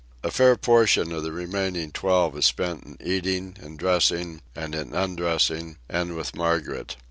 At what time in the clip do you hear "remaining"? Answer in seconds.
1.31-1.91